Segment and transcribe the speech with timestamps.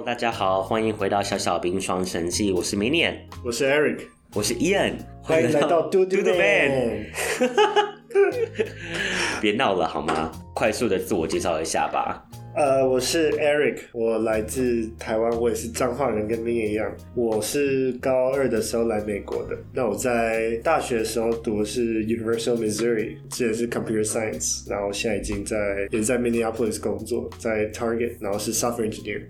[0.00, 3.98] Hello，大家好，欢迎回到小小兵双神记，我是 Minion，我是 Eric，
[4.32, 7.06] 我是 Ian，欢迎来到嘟嘟 Man。
[9.42, 10.32] 别闹了好吗？
[10.54, 12.24] 快速的自我介绍一下吧。
[12.56, 16.90] 呃，我是 Eric，我来自台湾，我也是彰化人，跟 Minion 一样。
[17.14, 19.58] 我是高二的时候来美国的。
[19.74, 24.70] 那我在大学的时候读的是 University of Missouri，这也是 Computer Science。
[24.70, 25.56] 然后现在已经在
[25.90, 29.24] 也在 Minneapolis 工作，在 Target，然后是 Software Engineer。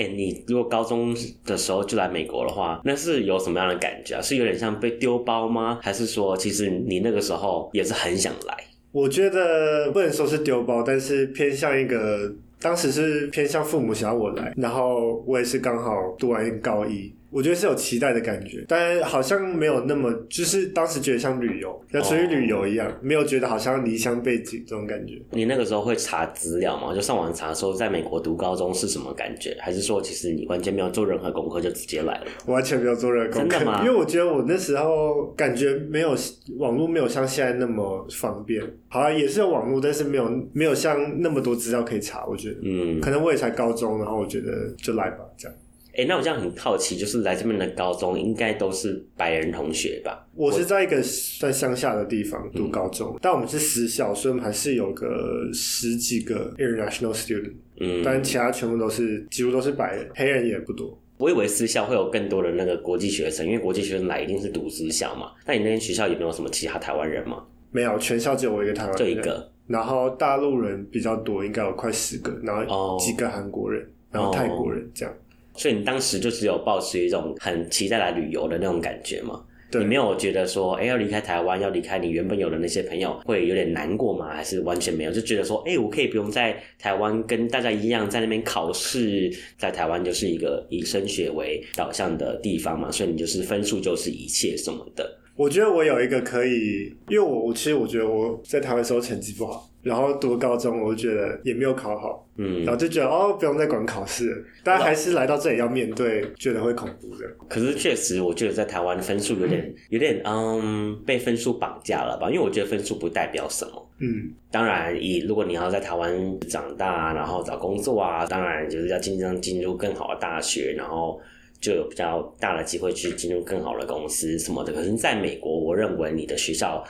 [0.00, 1.14] 哎、你如果高中
[1.44, 4.22] 的时候就来美国的话，那是有什么样的感觉啊？
[4.22, 5.78] 是有点像被丢包吗？
[5.82, 8.56] 还是说，其实你那个时候也是很想来？
[8.92, 17.12] 我觉得不能说是丢包，但是偏向一个，当时是偏向父母想要我来，然后我也是刚好读完高一。
[17.30, 22.96] 我觉得是有期待的感觉，但好像没有那么，就是当时觉得像旅游，要出去旅游一样，oh.
[23.00, 25.20] 没有觉得好像离乡背景这种感觉。
[25.30, 26.94] 你那个时候会查资料吗？
[26.94, 32.26] 就上网查说在美国读高中是什么感觉，还是说其实你完全没有做任何功课就直接来了？
[32.46, 33.82] 完全没有做任何功课，真的吗？
[33.84, 36.16] 因为我觉得我那时候感觉没有
[36.58, 38.60] 网络没有像现在那么方便。
[38.88, 42.26] 好像也是有网络，但是没有没有像那么多资料可以查。
[42.26, 45.56] 我觉得，嗯，可能我也才高中，然后我觉得就来吧，这样。
[45.92, 50.26] 哎、欸，那我这样很好奇，就是来这边的高中应该都是白人同学吧？
[50.34, 51.02] 我是在一个
[51.40, 60.96] 在乡下的地方读高中，嗯、但我们是私校，所以我们还是有个十几个 international student，嗯，但其他全部都是几乎都是白人，黑人也不多。
[61.18, 65.32] 我以为私校会有更多的那个国际学生，因为国际学生来一定是读私校嘛。
[65.44, 67.44] 那你那边学校有没有什么其他台湾人吗？
[67.72, 69.50] 没有，全校只有我一个台湾人，就一个。
[69.66, 75.14] 然后大陆人比较多，应该有快十个，然后几个韩国人，哦、然后泰国人这样。
[75.56, 79.42] 所以你当时就只有抱持一种很期待来旅游的那种感觉吗？
[79.70, 84.34] 对，你没有觉得说，哎、欸，要离开台湾，要离开你原本有的那些朋友，会有点难过吗？
[84.34, 85.12] 还是完全没有？
[85.12, 95.19] 就觉得说，哎、欸，我可以不用在台湾跟大家一样在那边考试，在台湾就是一个以升学为导向的地方嘛，所以你就是分数就是一切什么的。
[95.36, 107.24] 我觉得我有一个可以，因为我我其实我觉得我在台湾时候成绩不好，然后读高中我就觉得也没有考好，嗯，然后就觉得哦，不用再管考试了，但还是来到这里要面对，觉得会恐怖的。
[107.48, 112.28] 可是确实，我觉得在台湾分数有点、嗯、有点嗯被分数绑架了吧？
[112.28, 121.18] 因为我觉得分数不代表什么，嗯，当然以如果你要在台湾长大，然后找工作啊，当然就是要竞争进入更好的大学，然后。
[121.60, 124.72] 就有比较大的机会去进入更好的公司什么的。
[124.72, 126.82] 可是在美国，我认为你的学校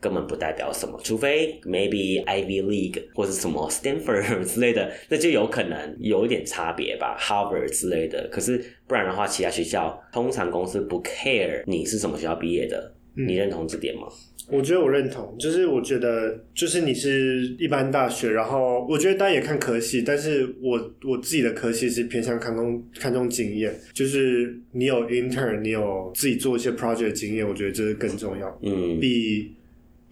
[0.00, 8.28] 根本不代表什么，除非 maybe Ivy League 或者什么 Stanford 之类的，那就有可能有一点差别吧，Harvard 之类的。
[8.30, 14.02] 可是不然的话，其他学校通常公司不 care 你是什么学校毕业的，你认同这点吗？
[14.10, 29.50] 嗯我觉得我认同，就是我觉得就是你是一般大学，然后我觉得大家也看科系，但是我我自己的科系是偏向看重看重经验，就是你有 intern，你有自己做一些 project 的经验，我觉得这是更重要，嗯，比。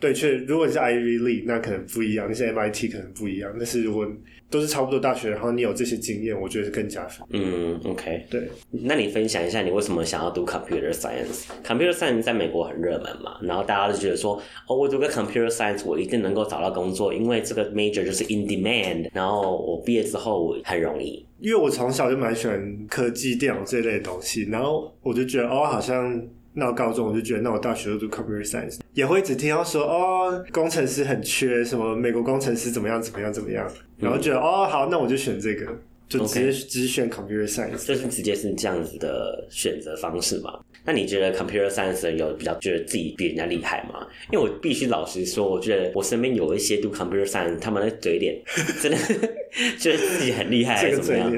[0.01, 3.55] 对，确，如果你是 Ivy League，那可能不一样；你是 MIT，可能不一样。
[3.57, 4.11] 但是如果
[4.53, 7.27] 都是差不多大学，然后你有这些经验，我觉得是更加分。
[7.31, 8.49] 嗯，OK，对。
[8.71, 19.09] 那你分享一下，你为什么想要读 Computer Science？Computer Science 在美国很热门嘛，然后大家都觉得说，哦，我读个 Computer Science，我一定能够找到工作，因为这个 major 就是 in demand。
[19.15, 26.23] 然后我毕业之后很容易，因为我从小就蛮喜欢科技、电脑这一类的东西，然后我就觉得，哦，好像。
[26.55, 33.67] 那我高中我就觉得，那我大学就读 computer science，也会一直听到说哦，工程师很缺，什么美国工程师怎么样怎么样怎么样，
[33.99, 35.67] 然后觉得、嗯、哦好，那我就选这个，
[36.09, 40.59] 就直接.直选 computer science，就是直接是这样子的选择方式嘛？
[40.85, 44.07] 那你觉得 computer science 有比较觉得自己比人家厉害吗？
[44.33, 48.37] 因为我必须老实说，我觉得我身边有一些读 computer science，他们的嘴脸
[48.83, 48.99] 真的
[49.79, 51.31] 觉得自己很厉害，怎么样？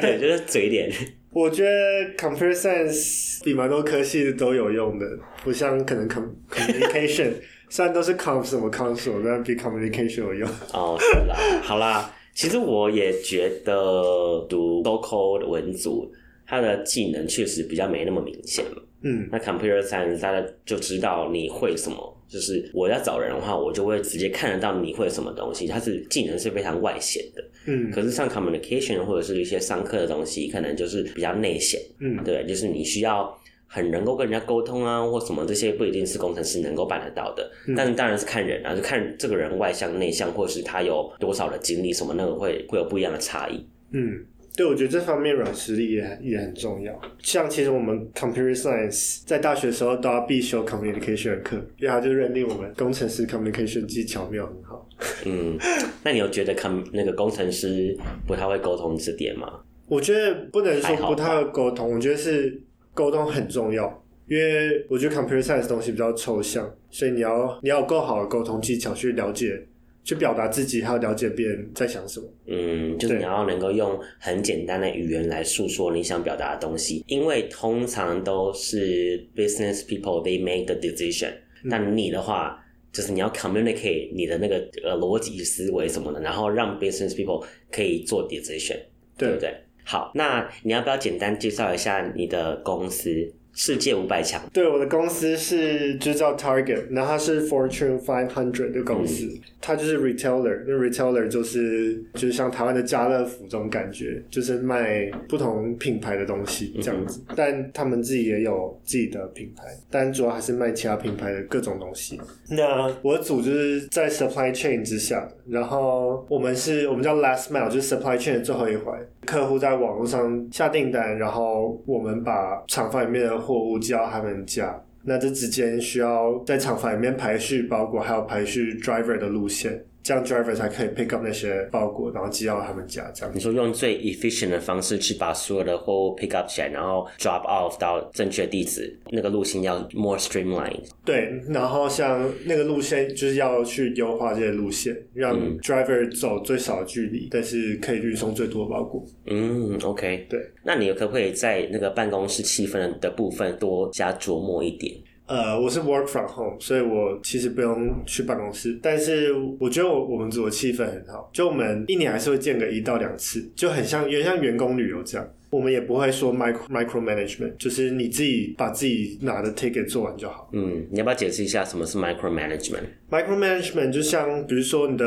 [0.00, 0.92] 对，就是嘴脸。
[1.32, 1.70] 我觉得
[2.16, 5.06] computer science 比蛮多科系都有用的，
[5.44, 7.32] 不像可能 com communication
[7.68, 10.48] 虽然都是 com 什么 console，但比 communication 有用。
[10.72, 16.10] 哦，是啦，好啦，其实我也觉得读 local 文组，
[16.46, 18.64] 它的技能确实比较没那么明显。
[19.02, 22.16] 嗯，那 computer science 大家就知道你会什么。
[22.28, 27.42] 就是我要找人的话，我就会直接看得到你会什么东西，它是技能是非常外显的。
[27.66, 31.80] 嗯，可是像 communication 或者是一些商科的东西，可能就是比较内显。
[31.98, 33.36] 嗯，对，就是你需要
[33.66, 37.50] 很能够跟人家沟通啊，或什么这些不一定是工程师能够办得到的。
[37.66, 43.66] 嗯，但当然是看人啊，就看这个人外向内向，或者是他有多少的经历，什么那个会会有不一样的差异。
[43.90, 44.24] 嗯。
[44.56, 47.00] 对，我觉得这方面软实力也也很重要。
[47.20, 54.86] 像其实我们 Computer Science 在大学的时候都要必修 Communication 的课，因为他就认定我们工程师 Communication 技巧没有很好。
[55.24, 55.56] 嗯，
[56.04, 59.60] 那你有觉得看那个工程师不太会沟通这点吗？
[59.86, 62.60] 我觉得不能说不太会沟通，我觉得是
[62.92, 69.66] 沟通很重要，因为我觉得 computer science 东西比较抽象，所以你要你要有够好的沟通技巧去了解。
[70.02, 72.26] 去表达自己，还有了解别人在想什么。
[72.46, 81.32] 嗯，就是你要能够用很简单的语言来诉说你想表达的东西，因为通常都是 business people they make the decision。
[81.62, 82.58] 那、嗯、你的话，
[82.90, 88.78] 就是你要 communicate 你的那个呃逻辑思维什么的，然后让 business people 可以做 decision，
[89.16, 89.54] 对，对不对？
[89.84, 93.10] 好，那你要不要简单介绍一下你的公司？
[93.52, 112.20] 世界五百强，对，我的公司是就叫 Target，然后它是 Fortune Five Hundred 的公司，嗯、它就是 retailer，那 retailer 就是就是像台湾的家乐福这种感觉，就是卖不同品牌的东西这样子，嗯、但他们自己也有自己的品牌，但主要还是卖其他品牌的各种东西。
[112.48, 118.98] 那我组就是在 supply chain 之下，然后我们是我们叫 last mile，就是 supply chain 的最后一环，
[119.30, 124.74] 客户在网络上下订单，然后我们把厂房里面的货物寄到他们家，
[125.04, 129.84] 那这之间需要在厂房里面排序包裹，还有排序 driver 的路线。
[130.02, 133.10] 这样 driver 才可以 pick up 那些包裹，然后寄到他们家。
[133.14, 140.84] 这样你说用最 efficient 的方式去把所有的货物 pick up 起来，然后 drop off 到正确地址，那个路线要 more streamlined。
[141.04, 149.04] 对，然后像那个路线就是要去优化这些路线，让 driver 走最少的距离，嗯、但是可以运送最多的包裹。
[149.26, 150.40] 嗯，OK，对。
[150.62, 154.94] 那你可不可以在那个办公室气氛的部分多加琢磨一点？
[155.30, 158.76] 呃，我是 work from home，所以我其实不用去办公室。
[158.82, 165.24] 但是我觉得我我们组的气氛很好，就我们一年还是会见个一到两次，就很像，有点像员工旅游这样。
[165.50, 170.50] 我们也不会说 micro micro management，就是你自己把自己拿的 ticket 做完就好。
[170.52, 175.06] 嗯，你要不要解释一下什么是 micro management？micro management 就像比如说你的，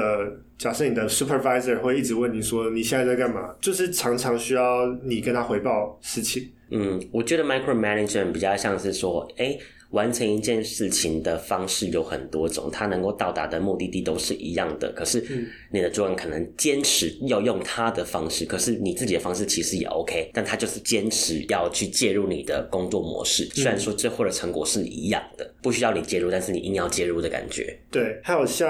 [0.57, 6.49] 假设你的 supervisor 会一直问你说你现在在干嘛，就是常常需要你跟他回报事情。
[6.69, 9.59] 嗯，我觉得 micro management 比较像是说，哎、欸。
[9.93, 14.91] 完成一件事情的方式有很多种，他能够到达的目的地都是一样的。
[14.93, 15.23] 可是
[15.71, 23.45] 你的主管可能坚持要用他的方式，可是你自己的方式其实也 OK，但他就是坚持要去介入你的工作模式。
[23.53, 27.77] 虽然说最后的成果是一样的，不需要你介入，但是你硬要介入的感觉。
[27.91, 28.67] 对，还有像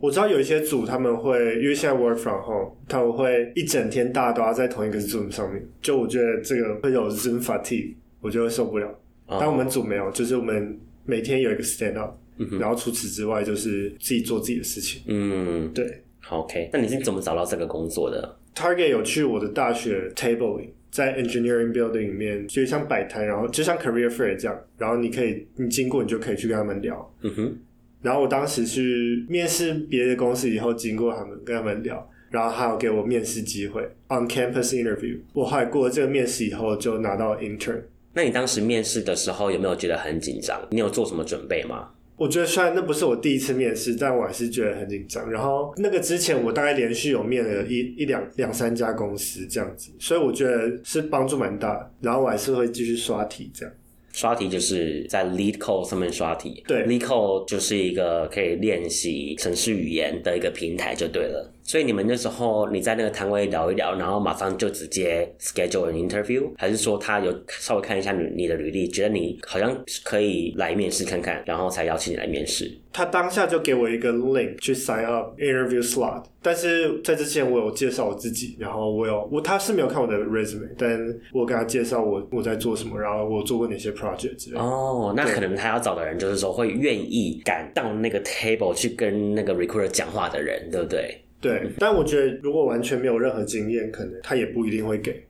[0.00, 8.88] 我知道有一些组他们会，因为现在 work from home，他们会一整天大家都要在同一个 Zoom 上面，就我觉得这个会有 Zoom fatigue，我觉得受不了。
[9.28, 15.02] 但我们组没有，就是我们每天有一个 stand up，嗯，然后除此之外就是自己做自己的事情。
[15.06, 16.02] 嗯，对。
[16.28, 27.14] OK，那你是怎么找到这个工作的？Target 有去我的大学 tabling，在 engineering building 里面，就像摆摊，然后就像 career fair 这样，然后你可以，你经过你就可以去跟他们聊。
[27.22, 27.58] 嗯哼。
[28.02, 35.16] 然后我当时去面试别的公司以后，经过他们跟他们聊，然后还有给我面试机会 on campus interview。
[35.32, 37.82] 我后来过了这个面试以后，就拿到 intern。
[38.16, 40.58] 那你当时面试的时候有没有觉得很紧张？
[40.70, 41.90] 你有做什么准备吗？
[42.16, 45.30] 我觉得虽然那不是我第一次面试，但我还是觉得很紧张。
[45.30, 51.92] 然后那个之前我大概连续有面了一一两两三家公司这样子，所以我觉得是帮助蛮大。
[52.00, 53.74] 然后我还是会继续刷题这样。
[54.14, 61.52] 刷题就是在 Lead Code 上面刷题，对，Lead Code 就是一个可以练习程式语言的一个平台就对了。
[61.66, 72.70] 所以你们那时候你在那个摊位聊一聊，然后马上就直接 schedule an interview，还是说他有稍微看一下你你的履历，觉得你好像可以来面试看看，然后才邀请你来面试？
[72.92, 80.98] 他当下就给我一个 link 去 sign up interview slot，但是在之前我有介绍我自己，然后我有我他是没有看我的 resume，但
[81.32, 84.62] 我跟他介绍我我在做什么，然后我做过哪些 project 之类的。
[84.62, 91.20] 哦，那可能他要找的人就是说会愿意敢到那个 table 去跟那个 recruiter 讲话的人，对不对？
[91.40, 95.22] 对，但我觉得如果完全没有任何经验，可能他也不一定会给。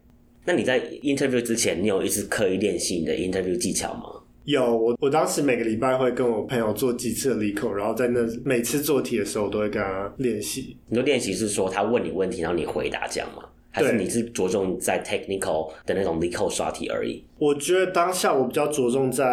[0.45, 4.03] 那你在 interview 之前，你有一直刻意练习你的 interview 技巧吗？
[4.45, 10.77] 有，我我当时每个礼拜会跟我朋友做几次的 LeetCode，然后在那每次做题的时候，我都会跟他练习。
[10.89, 13.43] 你的练习是说他问你问题，然后你回答这样吗？
[13.77, 17.23] 还是你是着重在 technical 的那种 LeetCode 刷题而已？
[17.39, 19.27] 我觉得当下我比较着重在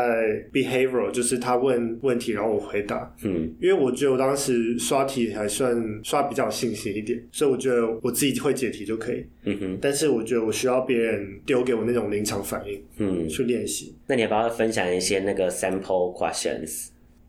[0.51, 3.15] behavioral，就是他问问题，然后我回答。
[3.23, 9.25] 嗯，因为我觉得我当时刷题还算刷比较有信心一点，所以我觉得我自己会解题就可以。
[9.45, 9.77] 嗯哼。
[9.81, 13.95] 但是我觉得我需要别人丢给我那种临场反应，嗯，去练习。
[14.07, 16.87] 那你要不要分享一些那个 sample questions？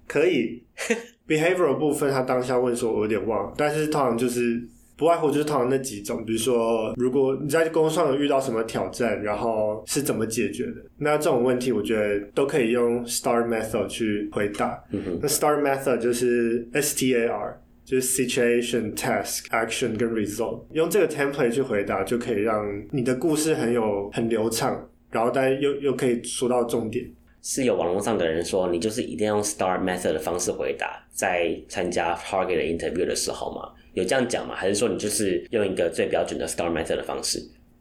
[0.08, 0.60] 可以。
[1.28, 4.60] behavioral 部分他当下问说，我有点忘了，但是通常就是。
[4.96, 14.82] 不外乎就是讨论那几种，比如说，如果你在工作上有遇到什么挑战，然后是怎么解决的，那这种问题我觉得都可以用 STAR method 去回答。
[14.90, 15.18] 嗯。
[15.20, 27.04] 那 STAR method 就是 S T A R 就是 situation、task、action 跟 result，用这个 template 去回答，就可以让你的故事很有很流畅，然后但又又可以说到重点。
[27.46, 33.68] 是有网络上的人说，你就是一定要用 STAR method 的方式回答，在参加 target 的 interview 的时候吗？
[33.94, 34.54] 有这样讲吗？
[34.54, 37.40] 还是说你就是用一个最标准的 STAR method 的方式？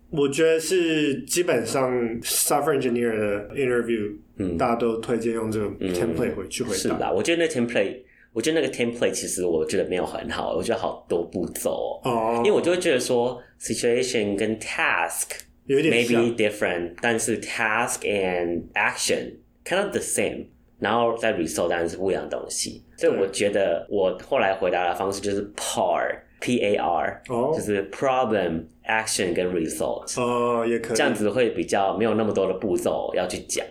[0.09, 1.91] 我觉得是基本上
[2.21, 6.75] software engineer 的 interview，嗯，大家都推荐用这个 template 回去回答。
[6.75, 7.97] 嗯、是的，我觉得那 template。
[8.31, 12.37] 我觉得那个 template 其实我觉得没有很好，我觉得好多步骤哦，oh.
[12.37, 15.27] 因为我就会觉得说 situation 跟 task
[15.67, 20.45] 有点 maybe different，但是 task and action kind of the same，
[20.83, 27.55] 然后在 result 当然是不一样的东西，所以我觉得我后来回答的方式就是 PAR P A R，oh.
[27.55, 33.65] 就是 problem action 跟 result 哦，oh, 也可以这样子会比较没有那么多的步骤要去讲。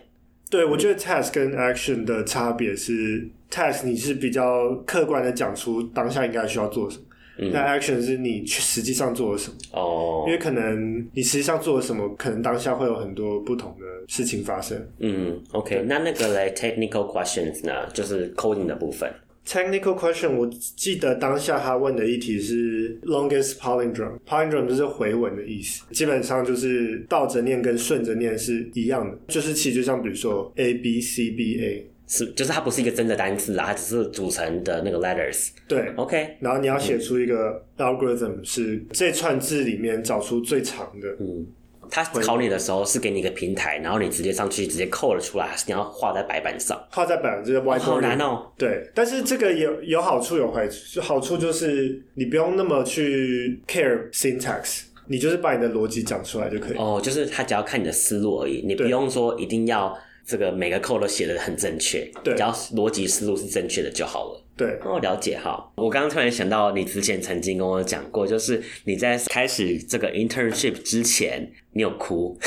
[0.50, 3.28] 对，我觉得 task 跟 action 的差别是。
[3.52, 9.56] Task 你是比较客观的讲出当下应该需要做什么，嗯、那 Action 是你去实际上做了什么。
[9.72, 14.86] 哦，因为可能你实际上做了什么，可能当下会有很多不同的事情发生。
[14.98, 19.10] 嗯，OK，那那个嘞，Technical questions 呢，就是 coding 的部分。
[19.44, 20.46] Technical question，我
[20.76, 31.88] 记得当下他问的一题是 longest palindrome，palindrome 就是回文的意思，基本上就是倒着念跟顺着念是一样的，就是其实就像比如说 A B C B A。
[32.14, 35.48] 是，就是它不是一个真的单词啊，它只是组成的那个 letters。
[35.66, 36.36] 对，OK。
[36.40, 41.08] 然后你要写出一个 algorithm，是这串字里面找出最长的。
[41.20, 41.46] 嗯，
[41.90, 46.78] 他考你的时候是给你一个平台，然后你直接上去直接扣了出来，还是你要画在白板上？
[46.90, 47.78] 画在白板，就是 whiteboard。
[47.78, 48.46] 好难哦。
[48.58, 56.76] 对，但是这个有有好处有坏处，好处就是你不用那么去 care syntax，你就是把你的逻辑讲出来就可以。
[56.76, 59.96] 哦，就是他只要看你的思路而已，你不用说一定要。
[60.24, 64.44] 这个每个 code 都写的很正确，对，只要逻辑思路是正确的就好了。
[64.56, 65.72] 对，哦了解哈。
[65.76, 72.38] 我刚刚突然想到，你之前曾经跟我讲过，就是你在开始这个 internship 之前，你有哭。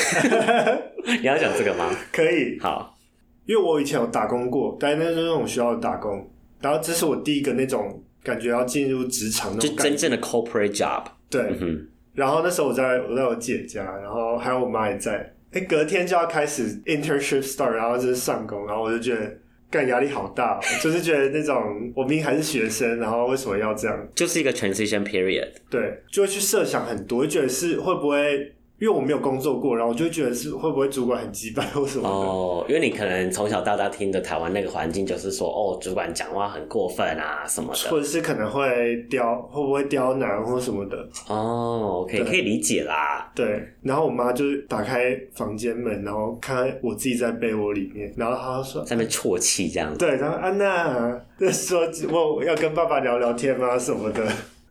[1.20, 1.94] 你要讲这个吗？
[2.12, 2.58] 可以。
[2.60, 2.96] 好，
[3.44, 6.30] 因为我以前有打工过，但是那是那种学校的打工，
[6.60, 11.04] 然后这是我第一个那种感觉要进入职场那种，就真正的 corporate job。
[11.28, 15.32] 对，嗯、然后那时候我在我在我姐家，然后还有我妈也在。
[15.52, 19.38] 哎，隔天就要开始 internship start，然后就是上工，然后我就觉得
[19.70, 24.08] 干压力好大， 就是觉得那种我明明还是学生，然后为什么要这样？
[24.14, 25.48] 就是一个 transition period。
[25.70, 28.52] 对，就会去设想很多，就觉得是会不会。
[28.78, 43.32] 因为我没有工作过，然后我就觉得是会不会主管很鸡掰或什么的哦，因为你可能从小到大听的台湾那个环境，就是说哦，主管讲话很过分啊什么的，或者是可能会刁，会不会刁难或什么的哦，OK，可以理解啦。
[43.34, 49.98] 对，然后我妈就是打开房间门，然后看我自己在被窝里面，然后她说在那边啜泣这样子。
[49.98, 51.88] 对，然后安娜就 说
[52.34, 54.22] 我要跟爸爸聊聊天吗什么的。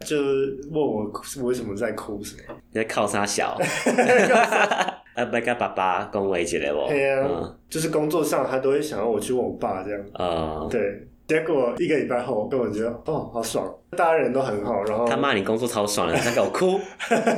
[0.01, 1.11] 就问我
[1.43, 2.55] 为什么在哭什么？
[2.71, 3.57] 你在靠啥小？
[5.15, 6.87] 啊，不跟爸爸恭维起来不？
[6.89, 9.99] 对啊，嗯、就是工作上他都会想要我去问我爸这样。
[10.13, 11.07] 啊、嗯，对。
[11.27, 16.79] 结果一个礼拜后，我根本觉得哦，好爽，大家人都很好，然后他骂你工作超爽的，他给我哭，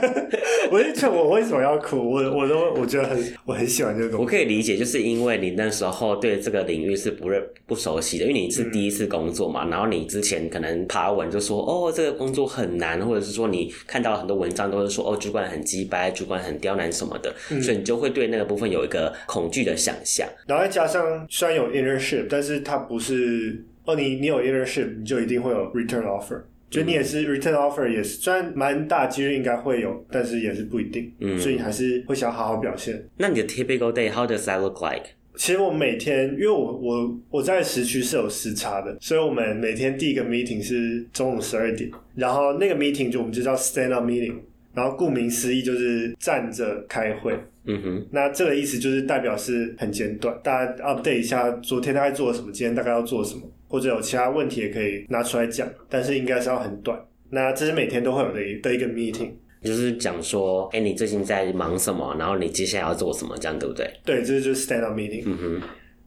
[0.72, 1.98] 我就觉得我为什么要哭？
[1.98, 23.64] 我我都我觉得很我很喜欢这个，我可以理解，就是因为你那时候对这个领域是不认不熟悉的，因为你是第一次工作嘛，嗯、然后你之前可能爬文就说哦，这个工作很难，或者是说你看到很多文章都是说哦，主管很鸡掰，主管很刁难什么的，嗯、所以你就会对那个部分有一个恐惧的想象，然后再加上虽然有 internship，但是它不是。
[23.88, 26.42] 哦，你你有 internship，你就一定会有 return offer。
[26.70, 31.12] 就你也是 return offer，也是虽然蛮大几率应该会有，但是也是不一定。
[31.20, 33.08] 嗯，所以你还是会想好好表现。
[33.18, 35.12] 那你的 typical day，how does that look like？
[35.36, 44.34] 其实我每天，因为我我我在时区是有时差的，所以我们每天第一个 meeting 是中午十二点，然后那个 meeting 就我们就叫 stand up meeting，
[44.74, 47.38] 然后顾名思义就是站着开会。
[47.70, 53.42] 嗯哼，那这个意思就是代表是很简短，大家 update 一下昨天大概做了什么，今天大概要做什么。
[53.68, 57.00] 或者有其他问题也可以拿出来讲，但是应该是要很短。
[57.30, 59.32] 那这是每天都会有的一的一个 meeting，
[59.64, 62.16] 就是讲说，哎、欸，你最近在忙什么？
[62.18, 63.38] 然后你接下来要做什么？
[63.38, 63.86] 这样对不对？
[64.06, 65.24] 对，这就是 stand up meeting。
[65.26, 65.62] 嗯哼。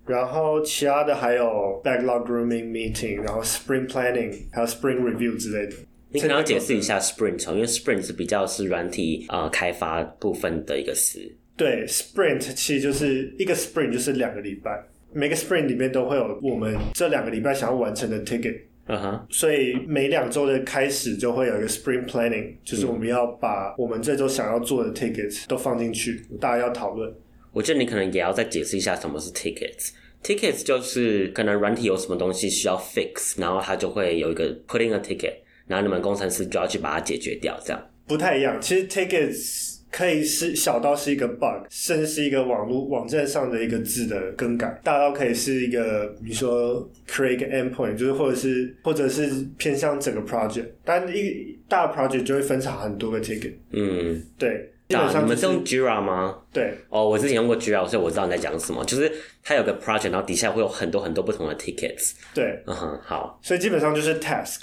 [0.06, 1.44] 然后其他的还有
[1.84, 5.76] backlog grooming meeting，然后 spring planning，还有 spring review 之类的。
[6.08, 11.20] 你可能要解释一下 sprint，因为 sprint 是比较是软体呃开发部分的一个词。
[11.56, 14.82] 对，sprint 其实就是一个 sprint 就是两个礼拜。
[15.12, 19.20] 每个 sprint 里面都会有我们这两个礼拜想要完成的 ticket，嗯哼、uh，huh.
[19.28, 27.12] 所以每两周的开始就会有一个 spring planning，就是我们要把我们这周想要做的 tickets 都放进去，大家要讨论。
[27.52, 29.90] 我觉得你可能也要再解释一下什么是 tickets。
[30.22, 35.34] tickets 就是可能软体有什么东西需要 fix，然后它就会有一个 put in a ticket。
[35.66, 38.60] 然后你们工程师就要去把它解决掉，这样不太一样。
[38.60, 49.28] 其实 tickets 可以是小到是一个 bug，甚至是一个网络网站上的一个字的更改；大到可以是一个，比如说 create 一个 endpoint，就是或者是或者是
[49.58, 50.66] 偏向整个 project。
[50.84, 53.54] 但一大 project 就会分成很多个 ticket。
[53.72, 54.70] 嗯，对。
[54.88, 56.36] 基本上、就是、你们是用 Jira 吗？
[56.52, 56.74] 对。
[56.88, 58.84] 哦，我之前用过 Jira，所以我知道你在讲什么。
[58.84, 59.08] 就是
[59.40, 62.14] 它有个 project，然后底下会有很多很多不同的 tickets。
[62.34, 62.60] 对。
[62.66, 63.38] 嗯哼，好。
[63.40, 64.62] 所以基本上就是 task，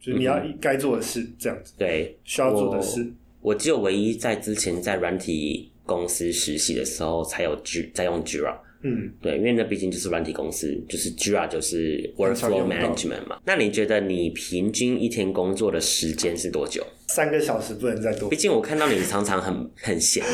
[0.00, 1.74] 就是你要该做的事这样子。
[1.76, 2.18] 对。
[2.24, 3.06] 需要做的事。
[3.46, 13.38] 我只有唯一在之前在软体公司实习的时候才有 G 在用 Jira，嗯，对，因为那毕竟就是软体公司，就是 Jira 就是 workflow management 嘛。
[13.44, 16.84] 那你觉得你平均一天工作的时间是多久？
[17.06, 18.28] 三个小时不能再多。
[18.28, 20.24] 毕竟我看到你常常很很闲。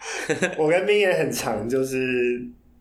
[0.58, 2.38] 我跟冰也很长，就是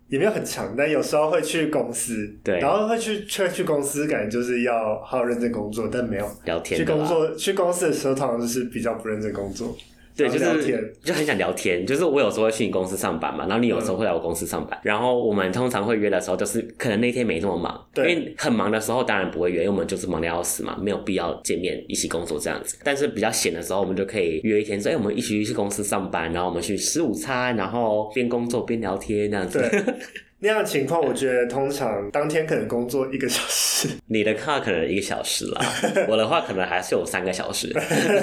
[0.09, 6.79] 也没有很强，但有时候会去公司，对，然后会去去去公司，感觉就是要好好认真工作，但没有聊天。
[6.79, 9.75] 去工作去公司的时候，通常就是比较不认真工作。
[10.17, 11.85] 对，就是就很想聊天。
[11.85, 14.77] 就是我有时候会去你公司上班嘛，然后你有时候会来我公司上班。
[14.79, 22.77] 嗯、然后我们通常会约的时候，就是可能那天没那么忙，对，因为很忙的时候当然不会约，因为我们就是忙的要死嘛，没有必要见面一起工作这样子。
[22.83, 29.61] 但是比较闲的时候，我们就可以约一天说，哎，我们一起去公司上班，然后我们去吃午餐，然后边工作边聊天这样子。
[30.39, 33.89] 对那样的情况，我觉得通常当天可能工作一个小时。
[34.07, 35.61] 你的话可能一个小时啦，
[36.07, 37.73] 我的话可能还是有三个小时。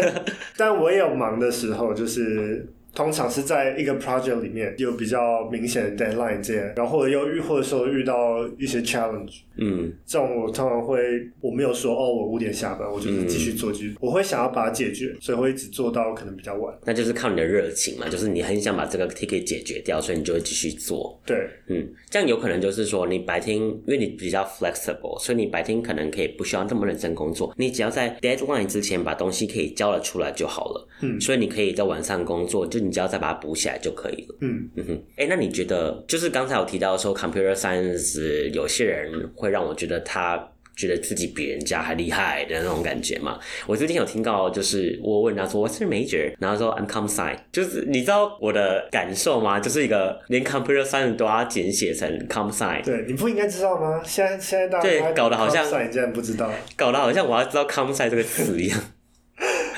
[0.56, 2.66] 但我也有忙的时候，就是。
[2.94, 10.96] 通常是在一个 project 里面有比较明显的 deadline 这样，然后或者又遇或者说遇到一些 challenge，嗯，这种我通常会
[11.40, 16.72] 我没有说哦，我五点下班，我就是继续做继续，嗯，我会想要把它解决，所以会一直做到可能比较晚。
[16.84, 21.20] 那就是靠你的热情嘛，就是你很想把这个 ticket 解决掉，所以你就会继续做。
[21.26, 21.36] 对，
[21.66, 30.88] 嗯，这样有可能就是说你白天因为你比较 flexible，所以你白天可能可以不需要这么认真工作，你只要在 deadline 之前把东西可以交了出来就好了。
[31.02, 32.83] 嗯，所以你可以在晚上工作就。
[32.84, 34.36] 你只要再把它补起来就可以了。
[34.40, 43.38] 嗯嗯哼，哎、欸，那你觉得，就是刚才我提到说，computer science 有些人会让我觉得他觉得自己比人家还厉害的那种感觉嘛？
[43.64, 46.34] 我最近有听到，就是我问他说，What's your major？
[46.40, 47.36] 然后说 I'm com sci。
[47.52, 49.60] 就是你知道我的感受吗？
[49.60, 52.84] 就是一个连 computer science 都要简写成 com sci。
[52.84, 54.02] 对，你不应该知道吗？
[54.04, 58.80] 现在现在大家对搞得好像你竟然不知道，搞得好像我要知道 com sci 这个词一样。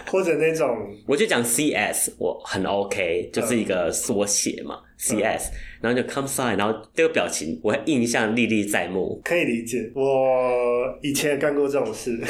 [0.11, 9.90] 或者那种，我就讲 CS，我很 OK，就是一个缩写嘛、嗯、，CS，然后就 come sign，然后这个表情我印象历历在目，可以理解。
[9.95, 12.19] 我以前也干过这种事，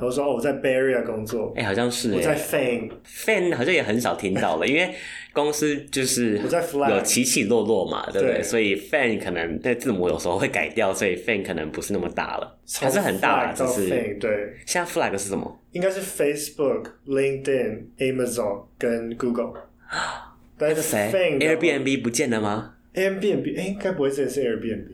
[0.00, 4.94] 我说我在 Barrier 工作，哎、欸，好像是我在 Fan，Fan 好像也很少听到了，因为。
[5.38, 6.38] 公司就是
[6.90, 8.42] 有起起落落嘛，对不对？
[8.42, 14.30] 所以 fan 可能那字母有时候会改掉，所以 fan 可能不是那么大了，还是很大，就是 fan, 对。
[14.66, 15.60] 现在 flag 是什么？
[15.72, 19.52] 应该是 Facebook、LinkedIn、Amazon 跟 Google。
[20.58, 24.88] 但是谁？Airbnb 不见了吗？Airbnb 哎，该不会这也是 Airbnb？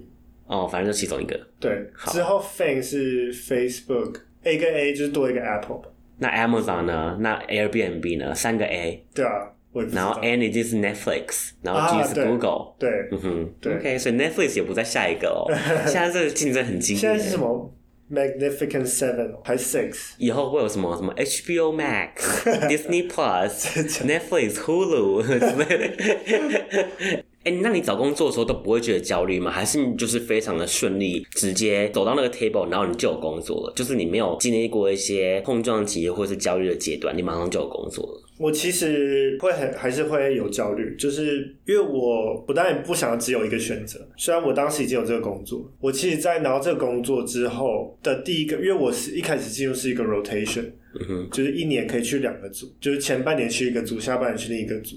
[0.47, 1.41] 哦，反正就其中一个。
[1.59, 5.81] 对，之后 fan 是 Facebook，A 跟 A 就是多一个 Apple。
[6.19, 7.17] 那 Amazon 呢？
[7.21, 8.35] 那 Airbnb 呢？
[8.35, 9.03] 三个 A。
[9.15, 9.51] 对啊。
[9.93, 15.51] 然后就是 Netflix，然后 G 是 Google，对，嗯哼，OK，所以 Netflix 也不在下一个哦。
[15.87, 17.01] 现在这个竞争很激烈。
[17.01, 17.73] 现在是什么
[18.11, 20.13] ？Magnificent Seven 还是 Six？
[20.19, 22.13] 以后会有什么什么 HBO Max、
[22.69, 23.51] Disney Plus、
[24.07, 27.25] Netflix、Hulu 之类的。
[27.45, 29.51] 哎，那你找工作的时候都不会觉得焦虑吗？
[29.51, 33.73] 还是你就是非常的顺利，直接走到那个 table，然后你就有工作了？
[33.77, 38.23] 就是你没有经历过一些碰撞期或是焦虑的阶段，你马上就有工作了？
[38.37, 44.07] 我其实会很还是会有焦虑，就是因为我不但不想要只有一个选择。
[44.17, 50.65] 虽然我当时已经有这个工作，我其实，在拿到这个工作之后的第一个，因为我是一开始进入是一个 rotation，
[51.09, 54.97] 嗯，就是一年可以去两个组，就是前半年去一个组，下半年去另一个组。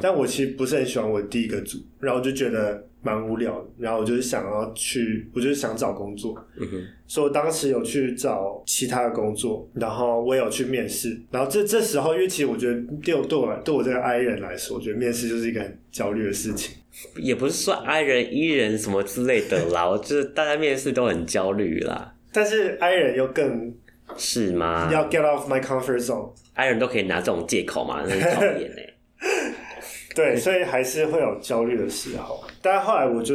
[0.00, 16.74] 但我其实不是很喜欢我第一个组，然后我就觉得蛮无聊的，然后我就是想要去，我就是想找工作，嗯哼，所以我当时有去找其他的工作，然后我也有去面试，然后这这时候，因为其实我觉得对我对我对我这个 I 人来说，我觉得面试就是一个很焦虑的事情，
[17.16, 23.74] 也不是说 I 人 E 人什么之类的啦， 我就是大家面试都很焦虑啦，但是 I 人又更
[24.16, 24.88] 是吗？
[24.90, 28.82] 要 get off my comfort zone，I 人都可以拿这种借口嘛，很讨厌呢。
[30.14, 33.34] 对，所以还是会有焦虑的时候，但后来我就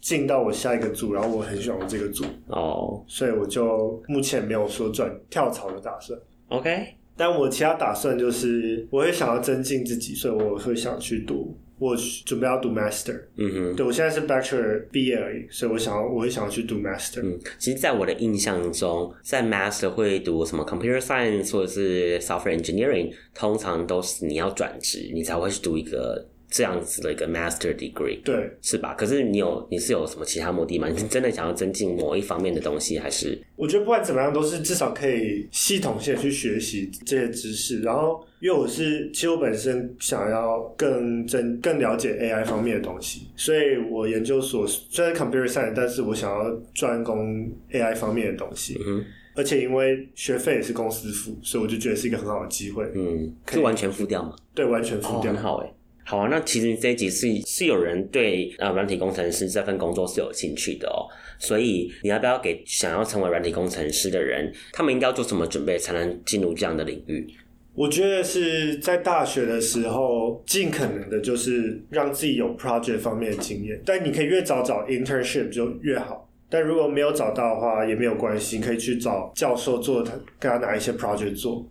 [0.00, 2.24] 进到我下一个组，然后我很喜欢我这个组。
[2.48, 6.18] 哦，所以我就目前没有说转跳槽的打算。
[6.48, 17.22] OK，但我其他打算就是我会想要增进自己，所以我会想去读我准备要读 master，嗯哼，对我现在是 bachelor 毕业而已，所以我想要，我会想要去读 master。
[17.22, 26.26] 嗯，其实，在我的印象中，在 master 会读什么 computer science 或者是 software engineering，通常都是你要转职，你才会去读一个。
[26.50, 28.94] 这样子的一个 master degree，对，是吧？
[28.94, 30.88] 可是你有你是有什么其他目的吗？
[30.88, 33.38] 你是真的想要增进某一方面的东西，还是？
[33.56, 37.80] 我觉得不管怎么样，都是至少可以系统性去学习这些知识。
[37.80, 48.80] 然后，因为我是其实我本身想要更真更了解 AI 方面的东西，所以我研究所虽然 computer science，但是我想要专攻 AI 方面的东西。
[48.86, 52.84] 嗯，而且因为学费也是公司付，所以我就觉得是一个很好的机会。
[52.94, 54.34] 嗯，可以，是完全付掉吗？
[54.54, 55.72] 对，完全付掉，哦，很好哎。
[56.10, 61.04] 好啊，那其实这一集是是有人对呃软体工程师这份工作是有兴趣的哦，
[61.38, 67.28] 所以你要不要给想要成为软体工程师的人，他们应该要做什么准备才能进入这样的领域？
[67.74, 76.26] 我觉得是在大学的时候，尽可能的就是让自己有 project 方面的经验，但你可以越早找 internship 就越好。
[76.48, 81.68] 但如果没有找到的话，也没有关系，可以去找教授做他，给他拿一些 project 做。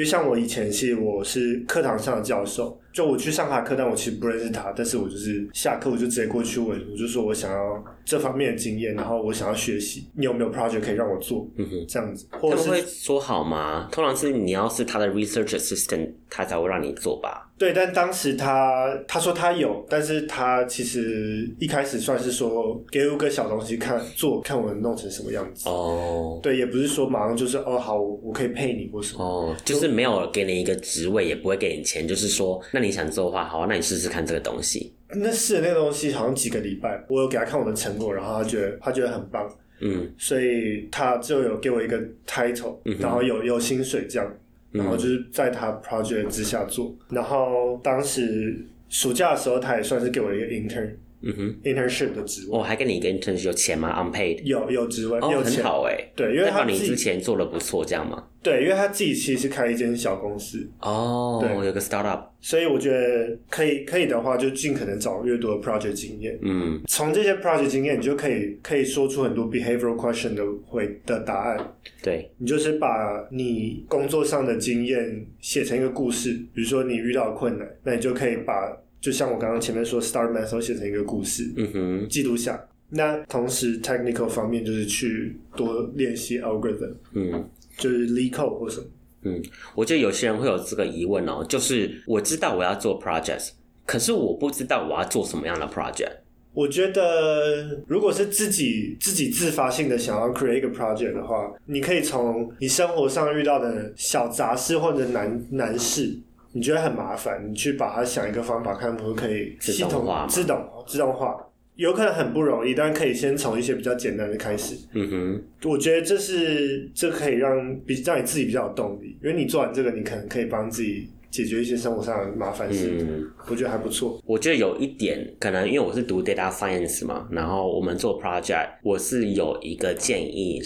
[0.00, 2.80] 因为像我以前其实我是课堂上的教授。
[2.90, 11.46] 就我去上他课，但我其实不认识他，但是我就是下课我就直接过去问，我就说我想要这方面的经验，然后我想要学习，你有没有 project 可以让我做？
[11.56, 13.88] 嗯哼，这样子，或者是说好吗？
[13.92, 17.49] 通常是你要是他的 research assistant，他才会让你做吧？
[17.60, 25.68] 对，但当时他他说他有，但是他其实一开始算是说给我个小东西看做，看我能弄成什么样子。
[25.68, 29.22] 哦，对，也不是说马上就是哦好，我可以配你或什么。
[29.22, 34.94] 哦，就是没有给你一个职位，也不会给你钱，就是说那你想做的话，好啊，那你试试看这个东西。
[35.14, 39.46] 那试的那个东西好像几个礼拜，我有给他看我的成果，然后他觉得他觉得很棒，
[39.82, 44.26] 嗯，所以他就有给我一个 title，嗯，然后有有薪水这样，
[44.72, 50.90] 然后就是在他 project 之下做，然后当时暑假的时候，他也算是给我一个 intern。
[51.22, 54.42] 嗯哼，internship 的职位，我、哦、还跟你一个 internship 有钱吗？unpaid？
[54.42, 58.24] 有有职位，哦，有很好哎，对，因为他你之前做的不错，这样吗？
[58.42, 60.66] 对，因为他自己其实是开一间小公司。
[60.80, 78.74] 哦，对，有个 startup，所以我觉得可以可以的话，就尽可能找越多的 project 经验，嗯，从这些 project 经验，你就可以可以说出很多 behavioral question 的回的答案，对，你就是把你工作上的经验写成一个故事，比如说你遇到困难，那你就可以把。
[79.00, 82.62] 就像我刚刚前面说，start method 写成一个故事，嗯哼，记录下。
[82.90, 88.86] 那同时 technical 方面就是去多练习 algorithm，嗯，就是 leak code 或什么。
[89.22, 89.40] 嗯，
[89.74, 93.50] 我觉得有些人会有这个疑问哦，就是我知道我要做 project，
[93.86, 96.16] 可是我不知道我要做什么样的 project。
[96.52, 106.18] 我觉得如果是自己自己自发性的想要 create 一个 project 的话，你可以从你生活上遇到的小杂事或者难难事。
[106.52, 111.36] 你觉得很麻烦，你去把它想一个方法，看可不可以系统自动化，自动自动化，
[111.76, 114.76] 有可能很不容易，但可以先从一些比较简单的开始。
[114.92, 121.08] 嗯哼，我觉得这是这可以让比让你自己比较有动力，因为你做完这个，你可能可以帮自己。
[121.30, 124.20] 解决一些生活上的麻烦事，嗯，我觉得还不错。
[124.26, 130.60] 我觉得有一点可能，因为我是读 data science 嘛，然后我们做 project，我是有一个建议，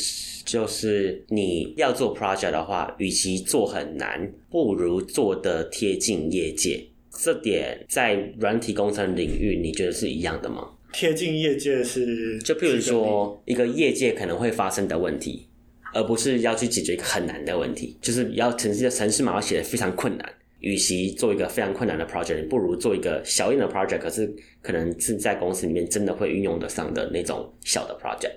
[0.45, 6.83] 就是你要做 project 的话，与其做很难，不如做的贴近业界。
[7.17, 10.69] 这点在软体工程领域，你觉得是一样的吗？
[10.93, 15.47] 贴近业界是，就譬如说一个业界可能会发生的问题，
[15.93, 20.33] 而不是要去解决一个很难的问题，就是要城市的程式码要写的非常困难。
[20.65, 28.33] 与其做一个非常困难的 project，你不如做一个小一点的 project，可是可能是在公司里面真的会运用得上的那种小的 project。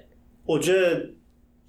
[0.45, 1.09] 我觉得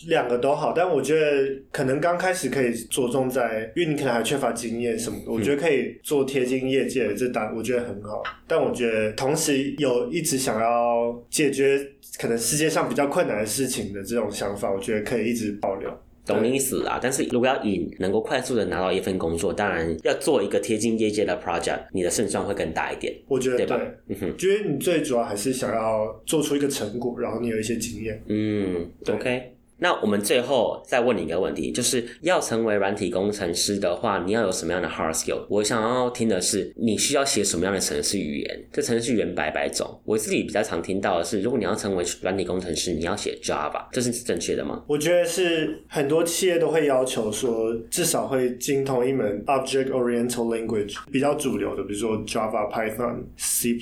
[0.09, 8.21] 两个都好，但我觉得可能刚开始可以着重在，因为你可能还缺乏经验什么的，我觉得可以做贴近业界的这单，我觉得很好。
[8.49, 11.81] 但我觉得同时有一直想要解决
[12.19, 15.89] 可能世界上比较困难的事情的这种想法，我觉得可以一直保留。
[16.29, 23.15] 懂你意思啦，但是如果要以能够快速的拿到一份工作，当然要做一个贴近业界的 project，你的胜算会更大一点。
[23.27, 23.77] 我觉得对吧？
[23.77, 28.23] 对，嗯哼，觉得你最主要还是想要做出一个成果，然后你有一些经验。
[28.29, 29.53] 嗯，OK。
[29.79, 35.45] 那我们最后再问你一个问题，就是要成为软体工程师的话，你要有什么样的 hard skill？
[35.49, 38.65] 我想要听的是你需要写什么样的程式语言？
[38.73, 44.83] 这程式语言百百种，我自己比较常听到的是，如果你要成为软体工程师，你要写 Java，这是正确的吗？
[44.89, 53.79] 我觉得是很多企业都会要求说，至少会精通一门 Object Oriented Language，比较主流的，比如说 Java、Python、C++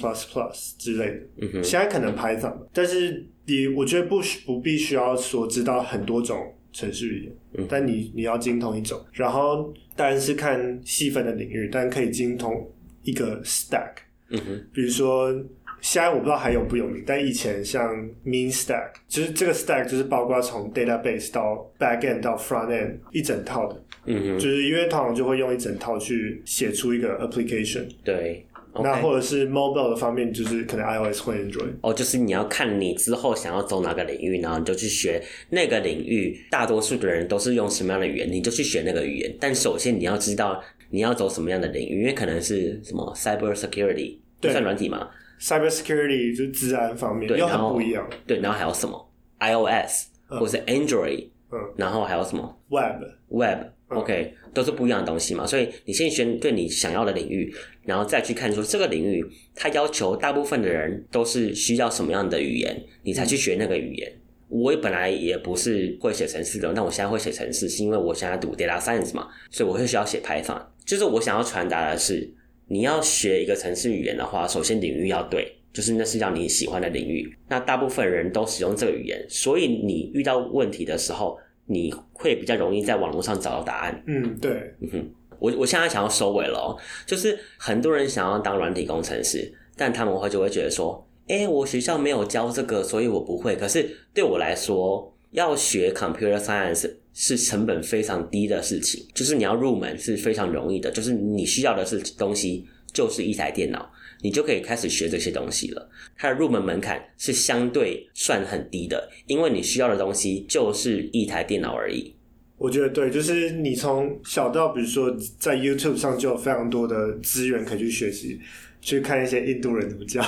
[0.78, 1.16] 之类的。
[1.40, 3.26] 嗯哼，现在可能 Python，但是。
[3.46, 12.68] 你我觉得不需不必须要说知道很多种程序语言，嗯、但你你要精通一种，然后当然是看细分的领域，但可以精通
[13.02, 13.92] 一个 stack，
[14.30, 15.32] 嗯哼，比如说
[15.80, 23.82] 现在我不知道还有不有名，但以前像 Mean Stack，就是这个 Stack 就是包括从 Database 到 Backend 到 Frontend 一整套的。
[24.06, 27.86] 嗯哼，就是因为通常就会用一整套去写出一个 application。
[28.02, 28.44] 对。
[28.82, 31.72] 那或者是 mobile 的方面，就是可能 iOS 或 Android。
[31.82, 36.38] 哦，就是你要看你之后想要走哪个领域，然后你就去学那个领域。
[36.50, 39.36] 大多数的人都是用什么样的语言，你就去学那个语言。
[39.40, 45.08] 但首先你要知道你要走什么样的领域，因为可能是什么 cyber security，对，算软体嘛
[45.40, 48.08] ？cyber security 就是治安方面，对，又很不一样。
[48.26, 49.10] 对，然后还有什么
[49.40, 53.75] iOS、嗯、或者是 Android，嗯，然后还有什么 web web。
[53.88, 64.10] OK，都是不一样的东西嘛，所以你先选对你想要的领域，然后再去看说这个领域它要求大部分的人都是需要什么样的语言，你才去学那个语言。
[64.10, 70.60] 嗯、我本来也不是会写程式的，但我现在会写程式，是因为我现在读 data science 嘛，所以我会需要写 Python。
[70.84, 72.28] 就是我想要传达的是，
[72.66, 77.32] 你要学一个程式语言的话，首先领域要对，就是那是让你喜欢的领域。
[77.48, 81.38] 那大部分人都使用这个语言，所以你遇到问题的时候。
[81.66, 84.02] 你会比较容易在网络上找到答案。
[84.06, 84.74] 嗯，对。
[84.80, 93.56] 嗯哼，我我现在想要收尾了喔，就是很多人想要当软体工程师，但他们会就会觉得说，欸，我学校没有教这个，所以我不会。
[93.56, 103.90] 可是对我来说，要学 computer science 是成本非常低的事情，就是你要入门是非常容易的，就是你需要的是东西就是一台电脑。
[104.22, 105.90] 你就可以开始学这些东西了。
[106.16, 112.14] 它的入门门槛是相对算很低的，因为你需要的东西就是一台电脑而已。
[112.58, 118.40] 我觉得对，就是你从小到，比如说在 YouTube 上就有非常多的资源可以去学习，
[118.80, 120.24] 去看一些印度人怎么教。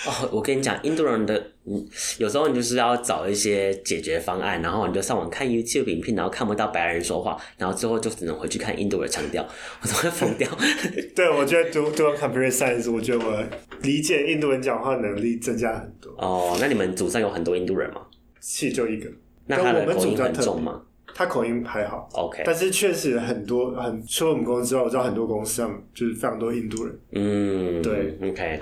[0.06, 1.34] 哦，我跟你讲，印度人的，
[1.66, 1.86] 嗯，
[2.18, 9.46] 有时候你就是要找一些解决方案，然后你就上网看 YouTube 影片，然后看不到白人说话，然后最后就只能回去看印度的腔调，
[9.82, 10.48] 我都会疯掉。
[11.14, 13.44] 对，我觉得读读完 Computer Science，我觉得我
[13.82, 16.10] 理解印度人讲话能力增加很多。
[16.16, 18.00] 哦，那你们组上有很多印度人吗？
[18.40, 19.10] 其实就一个。
[19.46, 20.80] 那他的口音很重吗？
[21.12, 22.42] 他口音还好，OK。
[22.46, 26.98] 但是确实很多很，除了我们公司之外，我知道很多公司上就是非常多印度人。
[27.12, 28.60] 嗯，对，OK。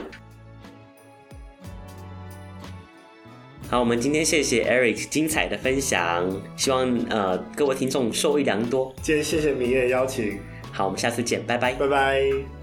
[3.70, 6.26] 好，我们今天谢谢 Eric 精彩的分享，
[6.56, 8.94] 希望呃各位听众受益良多。
[9.02, 10.38] 今天谢谢明月邀请，
[10.72, 12.57] 好，我们下次见，拜拜，拜拜。